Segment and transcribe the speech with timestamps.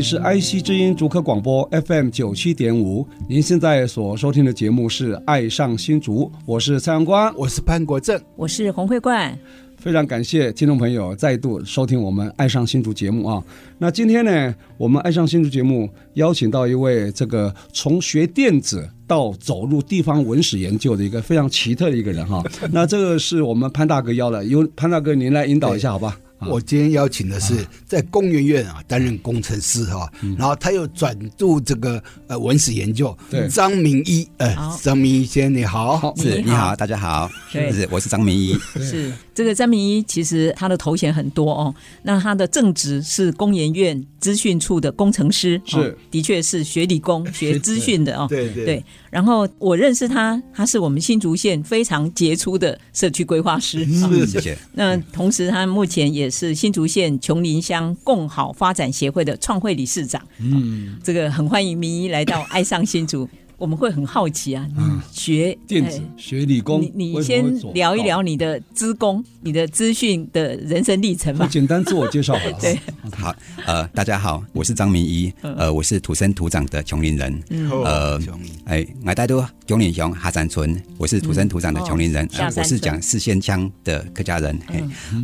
[0.00, 9.38] 里是 IC 之音竹科广播 FM 九七点五，您现在所收听的节目是《爱上新竹》，我是蔡阳光，我是潘国正，我是洪慧冠。
[9.76, 13.44] 非常感谢听众朋友再度收听我们《爱上新竹》节目啊！
[13.76, 22.42] 那今天呢，我们《爱上新竹》节目邀请到一位这个从学电子到走入地方文史研究的一个非常奇特的一个人哈。
[22.72, 26.18] 那这个是我们潘大哥邀的，由潘大哥您来引导一下好吧？
[26.48, 27.54] 我今天邀请的是
[27.86, 33.16] 在工研院啊担任工程师哈，然后他又转入这个呃文史研究。
[33.30, 38.54] 对，张明一，呃，张明一先生你好，是你好，大家好，是我是张明一。
[38.78, 41.74] 是这个张明一，其实他的头衔很多哦。
[42.02, 48.26] 那他的正职是工研院资讯处的工程师，是的确是学理工 学资讯的哦。
[48.28, 48.84] 对对对。
[49.10, 53.84] 然后我认识他，他是我们新竹县非常杰出的社区规划师。
[54.26, 54.56] 谢谢。
[54.72, 60.22] 那同时他目前也是新竹县琼林乡共好发展协会的创会理事长。
[60.38, 63.28] 嗯，这个很欢迎明一来到爱上新竹。
[63.60, 67.44] 我们会很好奇啊，你学电子、学理工，你你先
[67.74, 71.46] 聊一聊你的资工、你的资讯的人生历程吧。
[71.46, 72.34] 简单自我介绍
[73.12, 73.36] 好，
[73.66, 77.42] 呃，大家好，我是张明一，呃，我是土生土长的琼林人，
[77.84, 78.18] 呃，
[78.64, 82.26] 哎，我大多琼林乡哈山村，我是土生土长的琼林人，
[82.56, 84.58] 我是讲四县腔的客家人，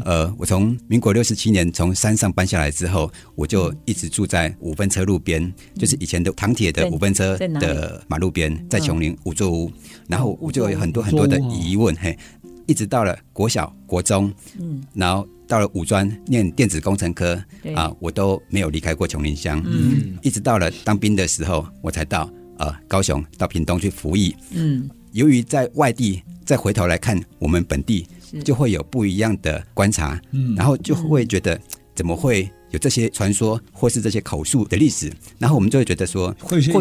[0.05, 8.26] 呃，我从民国六十七年从山上搬下来之后，我就一直住在五分车路边，就是以前的唐铁的五分车的马路。
[8.27, 9.71] 路边在琼林五座屋，
[10.09, 12.19] 然后我就有很多很多的疑问，嘿，
[12.67, 17.41] 一直到了国小、国中，嗯，然后到了五专念电子工程科，
[17.77, 22.29] 啊，我都没有离开过琼林乡，嗯，一直到了当兵的时候，我才到
[22.59, 28.09] 呃高雄到屏东去服役，嗯，由于在外地再回头来看我们本地，
[28.45, 31.61] 就会有不一样的观察，嗯，然后就会觉得
[31.95, 32.51] 怎么会？
[32.71, 36.73] 有这些传说或是这些口述的历史，然后我们就会觉得说，或许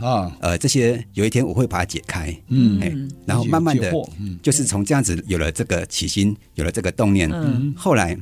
[0.00, 2.94] 啊，呃，这些有一天我会把它解开，嗯，哎，
[3.26, 3.92] 然后慢慢的，
[4.42, 8.16] 就是从这样子有了这个起心，有了这个动念，嗯，后来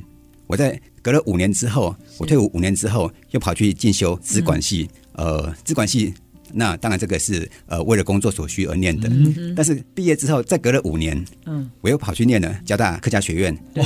[0.45, 6.13] 我在隔了五年之后，我退伍五年之后，又跑去进修资管系，呃，资管系。
[6.53, 9.09] 那当然，这个是呃为了工作所需而念的。
[9.55, 13.83] 但是毕业之后，再隔了五年，嗯，我又跑去念了交大客家学院，对，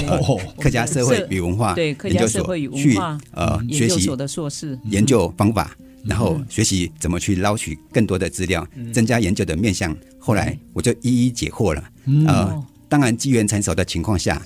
[0.60, 2.98] 客家社会与文化研究所去
[3.32, 4.78] 呃学习的硕士。
[4.86, 9.96] 研究方法，然后学习怎么去捞取更多的资料，增加研究的面向。
[10.20, 11.84] 后来我就一一解惑了。
[12.28, 14.42] 呃，当然机缘成熟的情况下，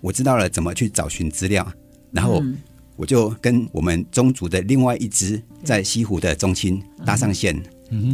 [0.00, 1.66] 我知道了怎么去找寻资料，
[2.12, 2.42] 然后。
[3.00, 7.58] 我就跟我们宗族的另外一支在西湖的宗亲搭上线，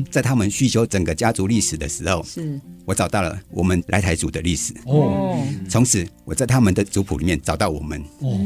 [0.08, 4.72] 在他们叙修整个家族历史的时候，是我找到了我们来台族的历史。
[4.84, 8.00] 哦，从此我在他们的族谱里面找到我们。
[8.20, 8.38] 哦，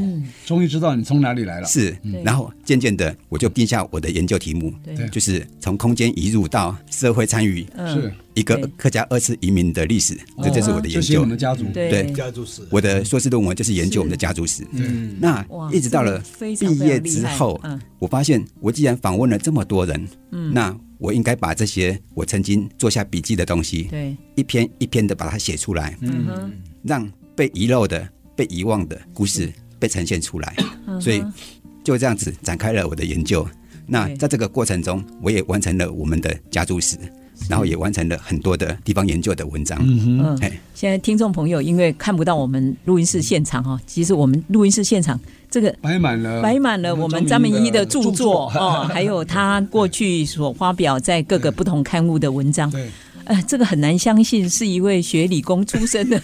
[0.47, 1.69] 终于知道你从哪里来了。
[1.69, 4.73] 是，然后渐渐的我就定下我的研究题目，
[5.13, 7.67] 就是从空间移入到社会参与。
[7.87, 8.11] 是。
[8.41, 11.21] 一个客家二次移民的历史，这就是我的研究。
[11.21, 12.11] 我们的家族，对。
[12.13, 12.63] 家族史。
[12.71, 14.67] 我的硕士论文就是研究我们的家族史。
[14.73, 17.61] 嗯，那一直到了毕业之后，
[17.99, 26.51] 我发现我既然访问了这么多人，嗯，那我应该把这些我曾经做下笔记的东西，对，一篇一篇的把它写出来，嗯，
[26.83, 30.57] 让被遗漏的、被遗忘的故事被呈现出来。
[30.99, 31.23] 所以
[31.85, 33.47] 就这样子展开了我的研究。
[33.87, 36.97] 那在这个过程中，我也完成了我们的家族史。
[37.49, 39.79] 然后也完成了很多的地方研究的文章。
[39.83, 45.19] 嗯嗯，哎，现在听众朋友因为看不到我们录音室现场哈，其实我们录音室现场
[45.51, 48.51] 这个摆满了摆满了我们张明一的著作。
[48.55, 52.71] 哦，还有他过去所发表在各个不同刊物的文章。
[52.73, 52.89] 对，
[53.31, 56.21] 哎，这个很难相信是一位学理工出身的，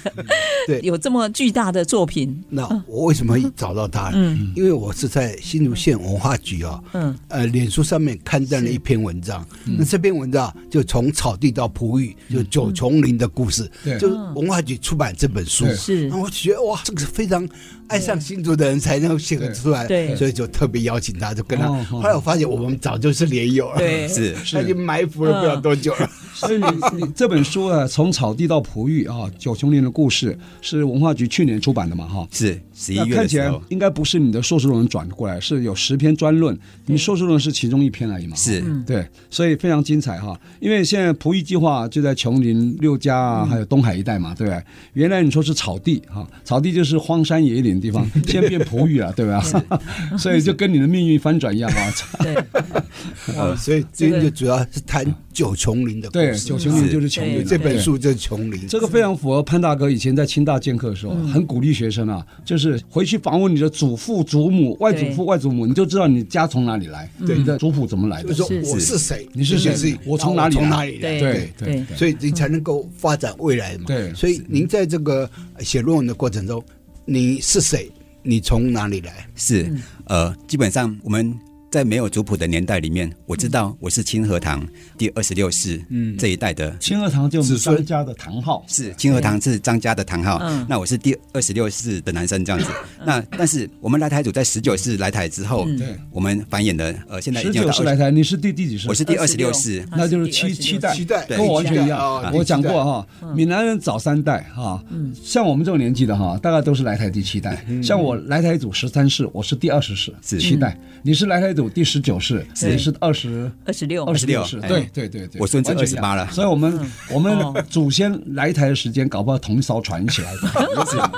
[0.67, 2.37] 对， 有这么巨大的作品。
[2.49, 4.11] 那我为什么找到他？
[4.13, 9.47] 嗯，因为我是在新竹县文化局啊，嗯，呃，脸书上面刊登了一篇文章。
[9.65, 13.71] 那这篇文章就从草地到璞玉，就九重林的故事，
[14.01, 15.65] 就文化局出版这本书。
[15.77, 17.49] 是，那我觉得哇，这个是非常
[17.89, 21.69] 爱上新竹的人才能写得出来，对，所以就特别邀请他，就跟他。
[21.85, 26.11] 后来我发现我们早就是连友了，对，是， 他已经埋伏了不知道多久了。
[26.35, 32.07] 所以你你这本书啊，从草地到璞玉啊，九芎林的故事是文化局去年出版的嘛？
[32.07, 33.15] 哈，是十一月。
[33.17, 38.37] 看起来应该不是你的硕士论文转过来，是有十篇专论，你硕士论文是其中一篇而已嘛？
[38.37, 40.39] 是，对，所以非常精彩哈。
[40.61, 44.63] 因为现在璞玉计划就在琼林、六家啊，还有东海一带嘛，对不对？
[44.93, 49.43] 原来你说是草地哈，草地就是荒山野岭的地方，现在变璞玉了，对吧？
[50.19, 51.93] 所以就跟你的命运翻转一样啊。
[52.23, 56.09] 对， 所以今天就主要是谈九芎林的。
[56.11, 57.45] 对，九芎林就是琼林。
[57.45, 58.67] 这本书就是琼林。
[58.67, 68.33] 这个非常符合潘大哥以前在清大兼课的时候，很鼓励学生啊，就是回去访问你的祖父、祖母、外祖父、外祖母，你就知道你家从哪里来，你的族谱怎么来的。
[68.33, 71.19] 就说我是谁，你是谁，我从哪里从哪里来。
[71.19, 73.85] 对对，所以你才能够发展未来嘛。
[73.87, 75.29] 对，所以您在这个
[75.61, 76.63] 写论文的过程中，
[77.07, 77.91] 你是谁？
[78.23, 79.27] 你从哪里来？
[79.37, 79.73] 是
[80.07, 81.39] 呃，基本上我们。
[81.77, 85.79] 在没有族谱的年代里面，我知道我是清河堂第二十六世
[86.19, 86.75] 这一代的。
[86.79, 90.41] 清河堂就是张家的堂号，是清河堂是张家的堂号。
[90.67, 92.67] 那我是第二十六世的男生这样子。
[93.05, 95.67] 那但是我们来台组在十九世来台之后，
[96.11, 98.89] 我们繁衍的呃，现在已经十九世来台，你是第第几世？
[98.89, 99.53] 我是第二十六。
[99.53, 101.27] 世，那就是七七代，七代。
[101.27, 102.33] 跟我完全一样。
[102.33, 104.83] 我讲过哈，闽南人早三代哈，
[105.23, 107.63] 像我们这种年纪的哈，大概都是来台第七代。
[107.83, 110.75] 像我来台组十三世，我是第二十世，七代。
[111.03, 114.05] 你是来台组第十九世，也是二十二十六。
[114.05, 116.81] 二十六世，对对对对，我孙子二十八了，所以我们
[117.11, 121.11] 我们祖先来台的时间，搞不好同一艘船一起来的，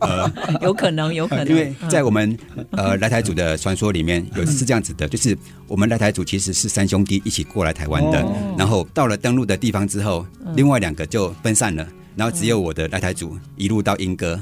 [0.00, 2.36] 呃，有可能有可能，因为在我们
[2.70, 5.36] 呃来台组的传说里面，有是这样子的，就是
[5.66, 8.24] 我们来台组其实是三兄弟一起过来台湾的，
[8.56, 14.40] 然后到了登陆的地方之后，另外两个就分散了，然后只有我的来台组一路到莺歌。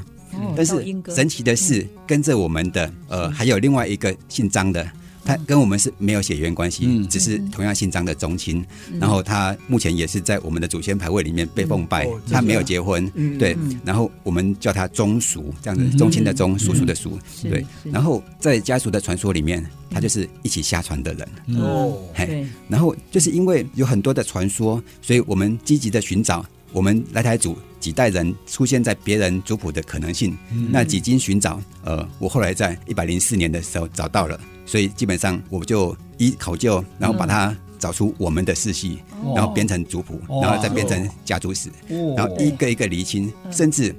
[0.53, 0.75] 但是
[1.07, 4.85] 神奇的是，跟着我们的呃，还有另外一个姓张的，
[5.25, 8.63] 他跟我们是没有血缘关系，只是同样姓张的宗亲。
[8.99, 13.57] 然后他目前也是在我们的祖先牌位里面被奉拜，他没有结婚，对。
[13.83, 17.65] 然后我们叫他宗叔，这样子，宗亲的宗，叔叔的叔，对。
[17.83, 21.97] 然后在家族的传说里面，他就是一起下船的人哦。
[22.13, 26.45] 嘿，然后就是因为有很多的传说，所以我们积极的寻找。
[26.71, 43.93] 我们来台组几代人出现在别人族谱的可能性，嗯、那几经寻找，呃，我后来在一百零四年的时候找到了，所以基本上我就一考究，然后把它找出我们的世系，嗯、然后编成族谱，哦、然后再编成家族史，哦、然后一个一个厘清，哦、甚至。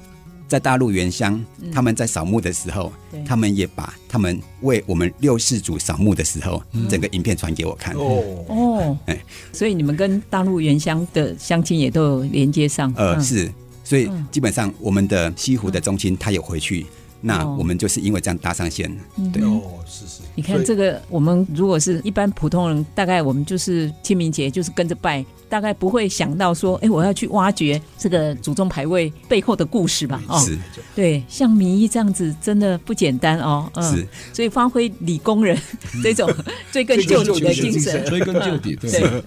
[0.49, 2.93] 在大陆原乡，他们在扫墓的时候，
[3.27, 7.93] 他们也把他们为我们六世祖扫墓的时候，整个影片传给我看。
[7.97, 8.23] 哦。
[8.49, 9.21] 哦，哎，
[9.53, 12.95] 所以你们跟大陆原乡的乡亲也都有连接上。
[12.97, 13.51] 呃，是，
[13.87, 16.85] 所以基本上我们的西湖的中心，它有回去，
[17.21, 18.91] 那我们就是因为这样搭上线。
[19.33, 20.23] 对哦，是是。
[20.35, 25.25] 你看这个，我们如果是一般普通人，大概我们就是清明节就是跟着拜。
[25.49, 30.21] 大概不会想到说，哎，我要去挖掘这个祖宗牌位背后的故事吧？
[30.27, 30.59] 哦，是，
[30.93, 33.71] 对，像民一这样子，真的不简单哦。
[33.77, 35.57] 嗯，是，所以发挥理工人
[36.03, 36.29] 这种
[36.73, 38.75] 追根究底的精神，追根究底。
[38.75, 39.23] 对，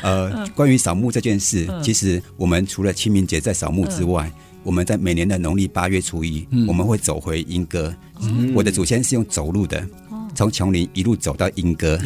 [0.00, 4.30] 呃，关于扫墓这件事，其实我们除了清明节在扫墓之外，
[4.64, 7.94] 我们在每年的农历八月初一，我们会走回莺歌。
[8.54, 9.86] 我的祖先是用走路的。
[10.34, 11.96] 从琼林一路走到莺歌，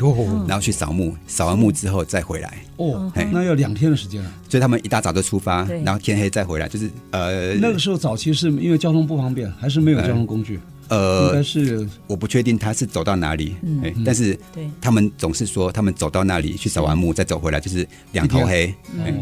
[0.47, 2.59] 然后去扫墓，扫完墓之后再回来。
[2.77, 4.31] 哦，那要两天的时间啊！
[4.51, 7.55] 所以他们一大早就出发，然后天黑再回来，就是呃。
[7.55, 10.57] 那个时候早期是因为交通不方便，还是没有交通工具？
[10.57, 10.61] 呃，
[10.91, 11.89] 应该是。
[12.07, 14.39] 我不确定他是走到哪里，哎但是
[14.81, 18.75] 他们总是说他们走到那里去扫完墓再走回来，就是两头黑，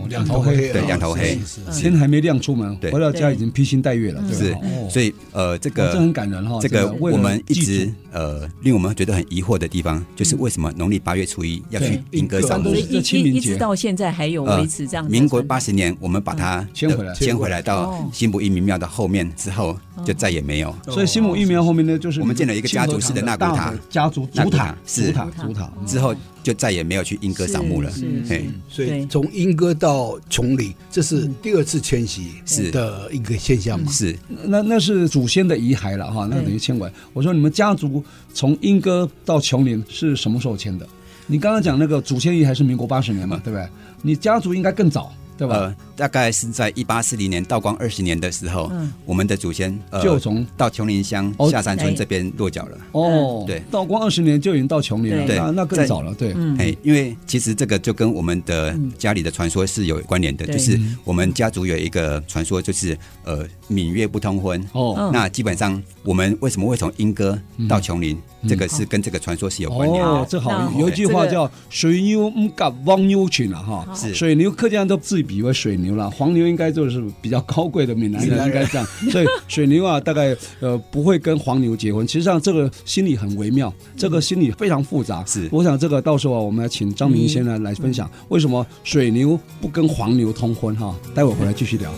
[0.09, 1.39] 两头黑，对，两头黑，
[1.73, 4.57] 天还没亮出门，回到家已经披星戴月了，是，
[4.89, 12.75] 所以呃，这个这很感人哈，这个我们一直呃令我们觉得很疑惑的地方，就是为什么农历八月初一要去莺歌扫墓？
[12.75, 13.01] 一
[13.37, 15.05] 一直到现在还有维持这样。
[15.07, 20.75] 民国八十年，我们把它迁回来，迁回来到新埔义民庙的后面之后，就再也没有。
[20.85, 27.91] 所以新埔义民庙后面呢，就是我们建了一个家族式的纳骨塔，家族祖塔是塔祖塔，之后就再也没有去莺歌扫墓了。
[28.29, 33.91] 对，所以从莺歌到琼林，这是第二次迁徙是的一个现象嘛？
[33.91, 36.93] 是，那那是祖先的遗骸了哈，那等于迁过来。
[37.15, 40.87] 我说你们家族从莺歌到琼林是什么时候迁的？
[41.27, 43.67] 你刚刚讲那个祖先遗骸是民国八十年嘛，对不对？
[44.03, 45.13] 你家族应该更早。
[45.37, 45.75] 对吧？
[45.97, 48.71] 大概是在一八四零年道光二十年的时候，
[49.05, 52.79] 我们的祖先就从到琼林乡下山村这边落脚了。
[52.93, 56.15] 哦，对，道光二十年就已经到琼林了，对，那更早了。
[56.15, 64.63] 对，哎，因为其实这个就跟我们的家里的传说是有关联的，就是我们家族有一个传说，就是呃闽粤不通婚。
[64.73, 67.39] 哦，那基本上我们为什么会从莺歌
[67.69, 68.19] 到琼林？
[68.49, 70.09] 这个是跟这个传说是有关联的。
[70.09, 73.87] 哦，这好，有一句话叫“水牛唔敢黄牛群”了哈。
[73.95, 78.87] 是水牛，客家人都自比为水牛了，黄牛应该就是比较高贵的闽南人应该这样。
[79.11, 82.07] 所以水牛啊，大概呃不会跟黄牛结婚。
[82.07, 85.25] 其实上这个心理很微妙，这个心理非常复杂。
[85.27, 90.95] 是，我想这个到时候啊，我们要请张明先生来分享为什么水牛不跟黄牛通婚哈。
[91.15, 91.91] 待会回来继续聊。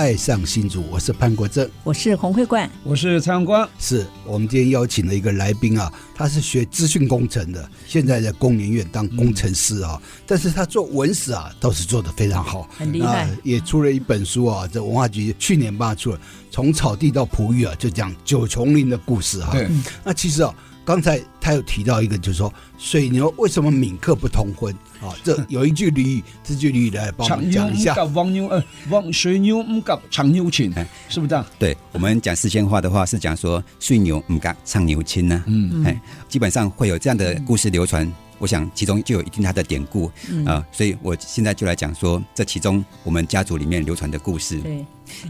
[0.00, 3.68] 爱上新竹》，我是潘国正，我是洪慧冠，我是蔡阳光。
[3.78, 16.16] 是我们今天邀请了一个来宾啊，他是学资讯工程的，现在在工研院当工程师啊，嗯、但是他做文史啊，倒是做得非常好，很厉害，也出了一本书啊，这文化局去年吧出了
[16.50, 19.52] 《从草地到璞玉》啊，就讲九重林的故事哈、啊。
[19.52, 19.68] 对，
[20.02, 20.54] 那其实啊。
[20.84, 25.14] 刚才他有提到一个，就是说水牛为什么闽客不通婚啊？
[25.22, 27.94] 这 有一句俚语，这句俚语来帮我们讲一下。
[28.06, 30.72] 黄牛呃，黄水牛唔夹长牛亲，
[31.08, 31.46] 是不是这样？
[31.58, 35.44] 对，我们讲四川话的话是讲说水牛唔夹长牛亲呢。
[35.46, 38.04] 嗯嗯，基本上会有这样的故事流传。
[38.04, 44.58] 嗯、我想其中就有一定它的典故啊、嗯呃，所以我现在就来讲说这其中我们家族里面流传的故事。
[44.60, 44.84] 对，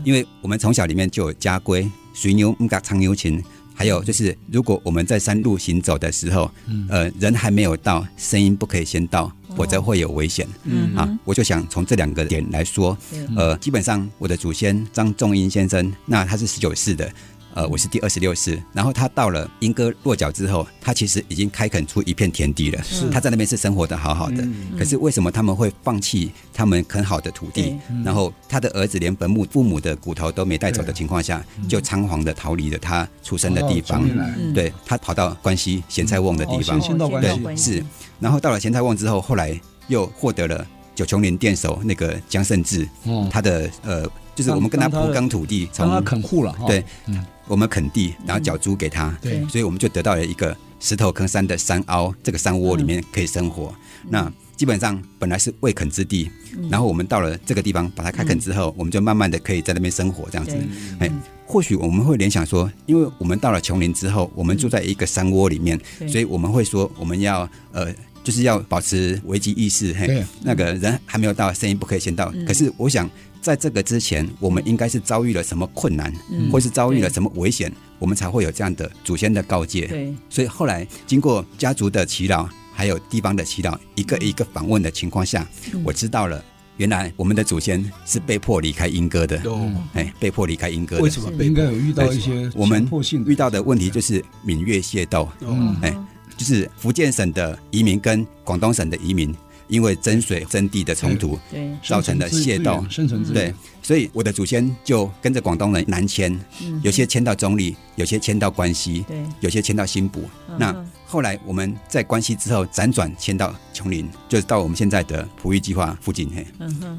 [0.05, 3.43] 因为我们从小里面就有家规，水牛唔夹长牛亲。
[3.81, 6.51] 还有就是，如果我们在山路行走的时候，
[6.91, 10.47] 呃，人还没有到，声音不可以先到，否则会有危险。
[10.65, 12.95] 嗯啊，我就想从这两个点来说，
[13.35, 17.11] 呃，基本上我的祖先张仲英先生，那他是十九世的。
[17.55, 22.83] 呃，我是第二十六世，然后他到了英歌落脚之后，他其实已经开垦出一片田地了。
[22.83, 24.43] 是，他在那边是生活的好好的。
[24.43, 27.77] 嗯、可是为什么他们会放弃他们垦好的土地？
[27.91, 34.09] 嗯、然后他的儿子连坟墓、父母的骨头都没带走的情况下，就仓皇的逃离了他出生的地方。
[34.09, 36.79] 嗯、对，他跑到关西咸菜瓮的地方。
[36.79, 37.85] 哦、对，是。
[38.21, 40.65] 然后到了咸菜瓮之后，后来又获得了
[40.95, 42.89] 九重林店首那个江胜志。
[43.05, 46.55] 哦、他的呃，就是我们跟他铺耕土地，从他垦户了。
[46.67, 46.85] 对。
[47.07, 53.75] 嗯我们垦地，然后缴租给他，对，所以我们就得到了一个石头坑山的山凹，这个山窝里面可以生活。
[54.09, 56.31] 那基本上本来是未垦之地，
[56.71, 60.57] 然后我们到了这个地方，把它开垦之后，我们就慢慢的可以在那边生活，这样子。
[61.01, 61.11] 哎，
[61.45, 69.93] 或许我们会联想说，因为我们到了琼林之后，我们住在一个山窝里面，所以我们会说我们要呃，就是要保持危机意识。
[69.93, 72.33] 嘿，那个人还没有到，声音不可以先到。
[72.47, 73.11] 可是我想。
[73.41, 79.87] 在这个之前，我们应该是遭遇了什么困难，嗯、或是遭遇了什么危险，我们才会有这样的祖先的告诫。
[79.87, 86.45] 对，所以后来经过家族的祈祷，还有地方的祈祷，一个一个访问的情况下，嗯、我知道了，
[86.77, 89.41] 原来我们的祖先是被迫离开英歌的。
[89.47, 91.03] 嗯、哎，被迫离开英歌的。
[91.03, 91.33] 为什么？
[91.43, 92.87] 应该有遇到一些我们
[93.27, 95.27] 遇到的问题，就是闽粤械斗。
[95.41, 95.97] 嗯，哎，
[96.37, 99.35] 就是福建省的移民跟广东省的移民。
[99.71, 106.39] 因为争水争地的冲突，对，造成的械斗，生存对，所以我的祖先就跟着广东人南迁，
[106.83, 110.29] 有些迁到中立，有些迁到关西，对，有些迁到新埔。
[110.59, 110.75] 那
[111.07, 116.29] 后来我们在关西之后辗转迁到琼林，就是到我们现在的璞玉计划附近。
[116.35, 116.45] 嘿，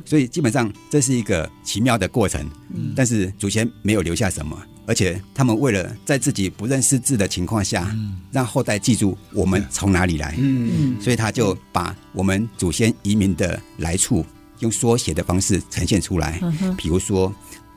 [0.05, 2.49] 所以基本上这是一个奇妙的过程，
[2.95, 4.57] 但是祖先没有留下什么。
[4.85, 14.25] 而且他们为了在自己不认识字的情况下，嗯、让后代记住我们从哪里来，嗯、所以他就把我们祖先移民的来处
[14.59, 16.39] 用缩写的方式呈现出来。
[16.41, 17.33] 嗯、比如说，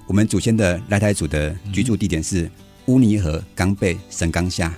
[0.06, 2.50] 我们祖先的来台族的居住地点是
[2.86, 4.74] 乌泥河冈背神冈下，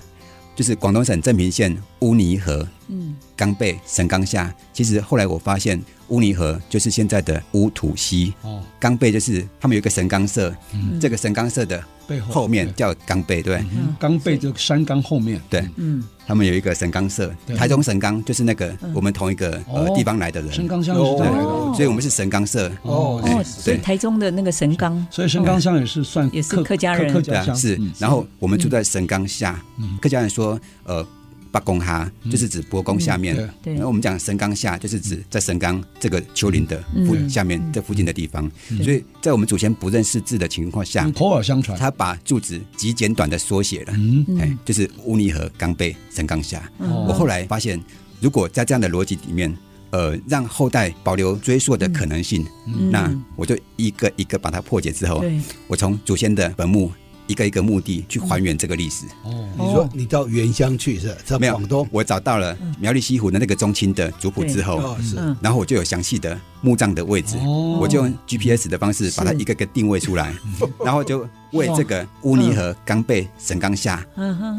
[0.55, 3.15] 就是广东省镇平县乌泥河嗯。
[3.35, 4.53] 冈背神冈下。
[4.73, 5.81] 其实后来我发现。
[6.09, 13.61] 乌泥河就是现在的乌土溪，哦，冈背就是他们有一个神冈社，嗯、这个神冈社的背后后面叫冈背，对，
[13.99, 17.57] 冈背就山冈后面，对，嗯，他们有一个神冈社，对。
[17.57, 21.27] 台中神冈就是那个我们同一个呃地方来的人，神冈乡是对，
[21.75, 29.61] 所以我们是神冈社，哦，哦，所以台中的那个神冈，所以神冈乡也是算也是客家人，对，是，然后我们住在神冈下，
[30.01, 31.05] 客家人说，呃。
[31.51, 33.35] 八公哈，就是指伯公下面。
[33.63, 33.73] 对。
[33.73, 38.49] 然后我们讲神冈下，就是指在神冈这个丘陵的附下面这附近的地方。
[38.83, 43.93] 所以在我们祖先不认识字的情况下，口耳相传，他把住址极简短的缩写了。
[44.39, 46.69] 哎，就是乌尼河冈贝神冈下。
[46.77, 47.81] 我后来发现，
[48.19, 49.55] 如果在这样的逻辑里面，
[49.91, 52.45] 呃，让后代保留追溯的可能性，
[52.91, 55.23] 那我就一个一个把它破解之后，
[55.67, 56.91] 我从祖先的坟墓。
[57.27, 59.05] 一个一个墓地去还原这个历史。
[59.23, 61.15] 哦，你说你到原乡去是？
[61.25, 67.37] 在广东，我找到了苗栗西湖的那个中清的族谱之后，是，然后我就有详细的墓葬的位置，
[67.79, 70.33] 我就用 GPS 的方式把它一个个定位出来，
[70.83, 74.05] 然后就为这个乌泥河刚被神冈下，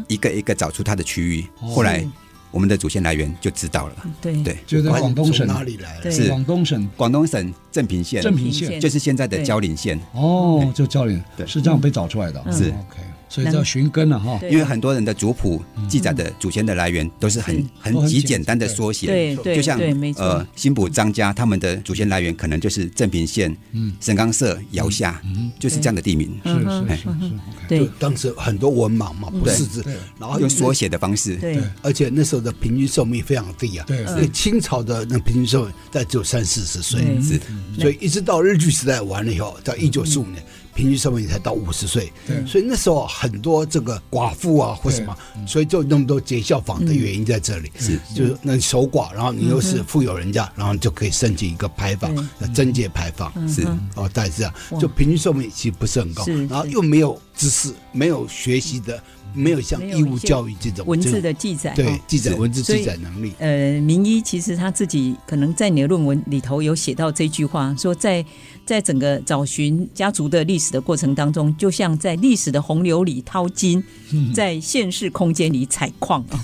[0.07, 1.45] 一个一个找出它的区域。
[1.57, 2.07] 后来。
[2.51, 4.41] 我们的祖先来源就知道了，对。
[4.43, 5.45] 对，就在广东省。
[5.45, 6.09] 哪里来的？
[6.11, 6.27] 是。
[6.27, 8.79] 广东省，广东省镇平县，镇平县。
[8.79, 9.99] 就是现在的蕉岭县。
[10.13, 12.43] 哦，就蕉岭，对，是这样被找出来的。
[12.51, 12.65] 是。
[12.65, 12.99] OK。
[13.29, 19.79] 所以叫寻根了哈，因为很多人的族谱记载的祖先的来源都是很很极简单的缩写，对对，就像
[20.17, 23.55] 呃新埔张家他们的祖先来源可能就是镇平县
[24.01, 25.21] 神冈社窑下，
[25.59, 27.07] 就是这样的地名，是是是，
[27.67, 29.85] 对，当时很多文盲嘛，不识字，
[30.19, 37.39] 然后用缩写的方式，对，而且那时候的平均寿命非常低啊，对，所以清朝的那平均寿命在只有三四十岁，是，
[37.79, 40.43] 所以一直到日据时代完了以后，到一九四五年。
[40.79, 42.09] 平均寿命才到五十岁，
[42.47, 45.13] 所以那时候很多这个寡妇啊或什么，
[45.45, 47.99] 所以就那么多结孝坊的原因在这里，是。
[48.15, 52.15] 就是那守寡，然后你又是富有人家，然后就可以申请一个牌坊，
[52.53, 53.63] 贞节牌坊是。
[53.95, 59.03] 哦，大概是这样，就平均寿命其实不是很高，然后又没有知识，没有学习的。
[59.33, 63.33] 没有像义务教育这种文字的记载，对记载文字记载能力。
[63.39, 68.25] 呃，名医其实他自己可能在你的论文里头有写到这句话，说在
[68.65, 73.83] 在整个找寻家族的历史的过程当中，就像在历史的洪流里淘金，
[74.33, 76.39] 在现实空间里采矿啊。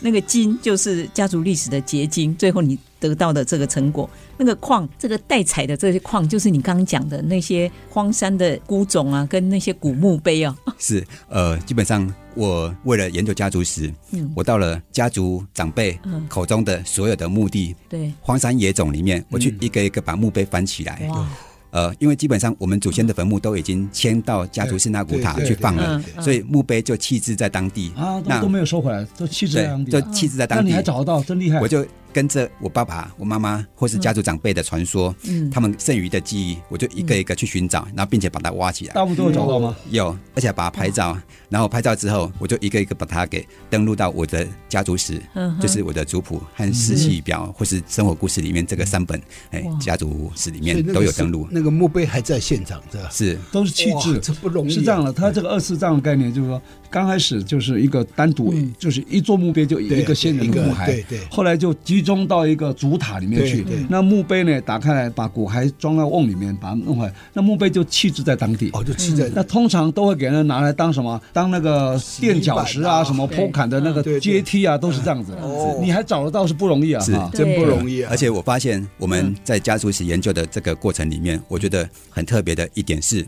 [0.00, 4.08] 那个金就是家族历史的结晶，最后你得到的这个成果。
[4.38, 10.54] 那个矿，这个待采的这些矿，就是你刚刚讲的那些荒山的孤冢啊，跟那些古墓碑啊。
[10.78, 15.98] 是，呃，基本上我为了研究家族史，嗯，我到了家族长辈
[16.28, 21.08] 口中的所有的墓地，对，荒山野种里面，我去一个一个把墓碑翻起来。
[21.08, 21.26] 哇
[21.70, 30.64] 呃，因为基本上我们祖先的坟墓都已经迁到家族式纳古塔去放了，所以墓碑就弃置在当地啊，那都没有收回来，都弃置在当地，就弃置在当地。
[30.64, 31.58] 那你还找得到，真厉害！
[31.60, 31.86] 我就。
[32.16, 38.94] 跟着我爸爸、我妈妈或是家族长辈的传说，嗯，他们剩余的记忆，我就一个一个去寻找，然后并且把它挖起来。
[38.94, 39.76] 大部分都有找到吗？
[39.90, 41.14] 有，而且把它拍照，
[41.50, 45.20] 然后拍照之后，我就一个一个把它给登录到我的家族史，
[45.60, 51.46] 就是我的族谱和世系表或是生活故事里面这个三本，哎，家族史里面都有登录。
[51.50, 53.10] 那个墓碑还在现场，是吧？
[53.12, 54.70] 是，都是气质，这不容易。
[54.70, 62.72] 是这样的，他这个二次葬的概念就是说，刚开始就是一个单独，就是一座墓碑就一个先人的墓骸，对对，后来就集中到一个。
[62.76, 64.60] 主塔里面去，那墓碑呢？
[64.60, 67.12] 打开来，把骨骸装到瓮里面，把它弄回来。
[67.32, 68.68] 那墓碑就弃置在当地。
[68.74, 69.30] 哦，就弃在。
[69.34, 71.18] 那通常都会给人拿来当什么？
[71.32, 75.32] 当那个垫脚石啊，什么坡坎的那个阶梯啊，都是这样子。
[75.40, 78.08] 哦，你还找得到是不容易啊，是真不容易啊。
[78.10, 83.26] 而且我发现我们在家族史研究的这个过程里面，我觉得很特别的一点是。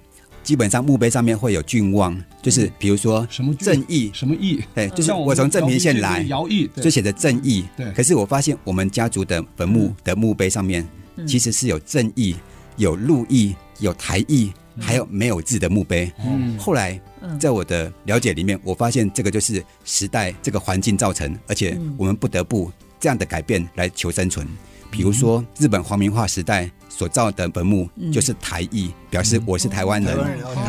[0.48, 4.11] 基本上墓碑上面会有郡望，就是比如说什么正义。
[4.14, 6.26] 什么义，对，就是我从正平县来，
[6.74, 7.66] 就写着正义。
[7.76, 10.88] 对，可是我发现我们家族的坟墓的墓碑上面，
[11.26, 12.34] 其实是有正义、
[12.78, 16.11] 有陆义、有台义，还有没有字的墓碑。
[16.58, 16.98] 后来
[17.38, 24.48] 在我的了解里面，我发现这个就是时代这个环境造成，而且我们不得不这样的改变来求生存。
[24.90, 26.70] 比如说日本皇民化时代。
[26.90, 30.16] 所造的坟墓就是台裔，表示我是台湾人。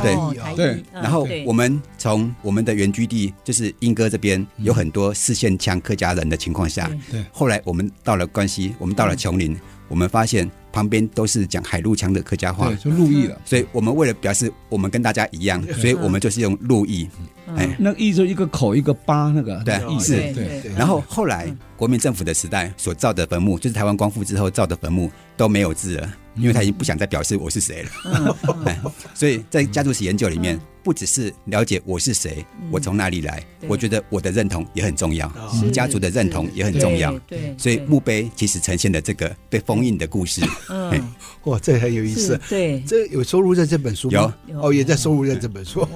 [0.04, 0.84] 对对。
[0.94, 7.26] 然后我们从我们的原居地，就是英歌这边，有很多四线腔客家人的情况下，对。
[7.32, 13.40] 后来我们到了关西，我们到了琼林，我们发现旁边都是讲海陆腔的客家话，就陆毅了。
[13.46, 17.08] 所以我们为了表示我们跟大家一样，所以我们就是用陆毅。
[17.56, 20.16] 哎，那毅就一个口一个八，那个对意是。
[20.34, 20.72] 对。
[20.78, 25.10] 然后后来国民政府的时代所造的坟墓，就是台湾光复之后造的坟墓。
[25.40, 27.90] 都没有字了，因为他已经不想再表示我是谁了。
[28.06, 35.32] 嗯、 所以在家族史研究里面，不只是了解我是谁，我从哪里来，我觉得我的认同也很重要，
[35.74, 37.18] 家族的认同也很重要。
[37.20, 40.42] 对，所以墓碑其实呈现了这个被封印的故事。
[40.70, 42.40] 嗯，哇，这很有意思。
[42.50, 44.34] 对，这有收录在这本书吗？
[44.48, 45.88] 有，哦，也在收录在这本书。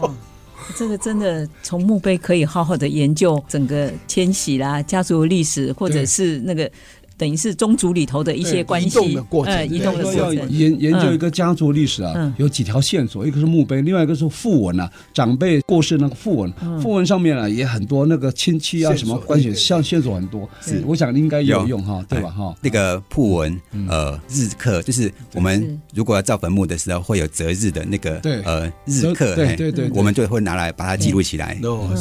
[0.77, 6.69] 这个真的从墓碑可以好好的研究整个迁徙啦、家族历史，或者是那个。
[7.17, 10.49] 等于是宗族里头的一些关系，移动的过程，呃，移动的过程。
[10.49, 20.49] 研研究一个家族历史啊，有几条线索，一个是墓碑，另外一个是訃文啊，长辈过世那个訃文，訃文上面啊也很多那个亲戚啊什么关系，像线索很多。
[20.61, 22.29] 是，我想应该有用哈，对吧？
[22.29, 31.59] 哈，那个訃文，呃，日刻就是我们如果要造坟墓的时候会有择日的那个，呃，日刻，对对对，我们就会拿来把它记录起来。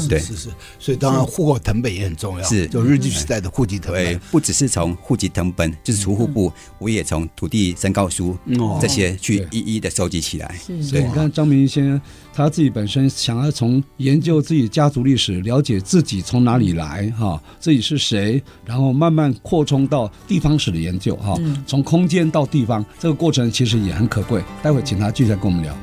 [0.08, 0.48] 对，是是，
[0.78, 8.36] 所以当然户口藤本也很重要，是，就日据时代的户籍藤本，不只是从户籍成本，就是储户部，我也从土地申告书
[8.80, 10.54] 这些去一一的收集起来。
[10.80, 12.00] 所以你看张明先生
[12.32, 21.36] 他自己本身想要从研究自己家族历史，了解自己从哪里来哈，自己是谁，然后慢慢扩充到地方史的研究哈，
[21.66, 24.42] 从空间到地方这个过程其实也很可贵。
[24.62, 25.76] 待会请他继续再跟我们聊。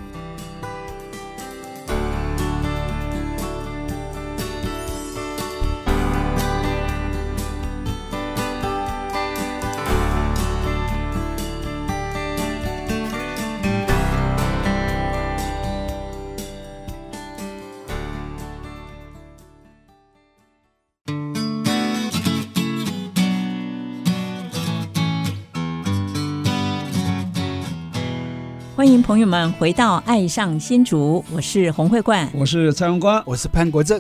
[29.10, 34.00] 朋友们回到《爱上新竹》，我是洪慧冠，我是蔡荣光，我是潘国正。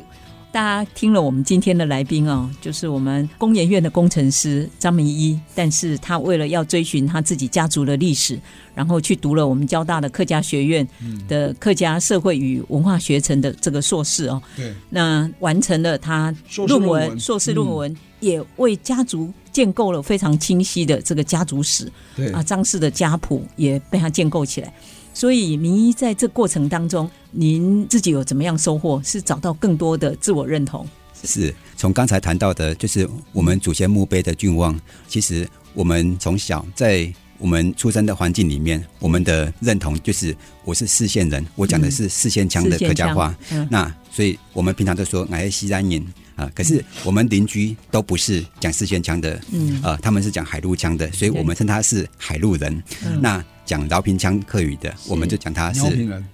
[0.51, 8.39] 大家听了我们今天的来宾哦，就是我们工研院的工程师张明一，但是他为了要追寻他自己家族的历史，
[8.75, 10.87] 然后去读了我们交大的客家学院
[11.27, 14.39] 的客家社会与文化学程的这个硕士哦。
[14.55, 16.31] 对，那完成了他
[16.67, 21.91] 论文，硕士论文，也为家族建构了非常清晰的这个家族史。
[22.15, 24.71] 对啊，张氏的家谱也被他建构起来。
[25.19, 29.01] 所以，明一在这过程当中，您自己有怎么样收获？
[29.03, 30.88] 是找到更多的自我认同？
[31.25, 34.79] 是从刚才谈到的，就是我们祖先墓碑的郡望。
[35.10, 43.36] 其实，我们从小在我们出生的环境里面，我们的认同就是我是四县人，我讲的是四县腔的客家话。
[43.51, 46.01] 嗯、那所以我们平常都说我是西南人
[46.38, 52.82] 啊，可是我们邻居都不是讲四县腔的，嗯，呃，他们是讲海陆腔的，所以我们称他是海陆人。
[53.03, 55.84] 嗯、那讲饶平腔客语的，我们就讲他是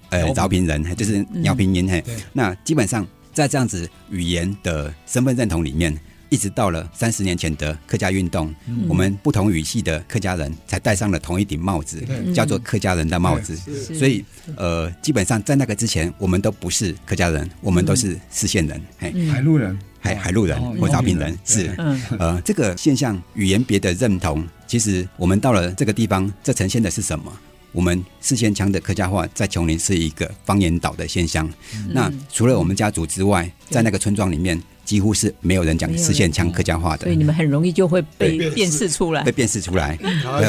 [0.08, 2.02] 呃饶平人，就是饶平音嘿。
[2.32, 5.94] 那基本上在这样子语言的身份认同里面，
[6.30, 8.54] 一直到了三十年前的客家运动，
[8.88, 13.54] 我们不同语系的客家人才戴上了同一顶帽子，叫做客家人的帽子。
[13.94, 14.24] 所以
[14.56, 19.78] 呃，基本上在那个之前，我们都不是客家人，我们都是四县人，嘿，海陆人。
[19.98, 21.68] 海海陆人或饶平人是，
[22.16, 27.32] 呃，这个现象语言别的认同，其实我们到了这个地方，这呈现的是什么？
[27.72, 31.46] 我们四线腔的客家话在琼林是一个方言岛的现象。
[31.90, 37.04] 那除了我们家族之外，在那个村庄里面，几乎是没有人讲四线腔客家话的。
[37.04, 39.94] 所以你们很容易就会被辨识出来，被辨识出来。